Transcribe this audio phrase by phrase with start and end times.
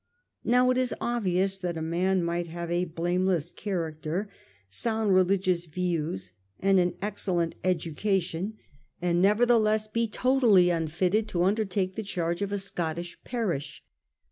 [0.43, 4.31] Now it is obvious that a man might have a blameless character,
[4.67, 8.57] sound religious views, and an excellent education,
[8.99, 13.83] and nevertheless be totally unfitted to undertake the charge of a Scottish parish.